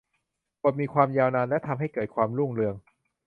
[0.63, 2.75] กฏมีความยาวนานและทำให้เกิดความรุ่งเรือง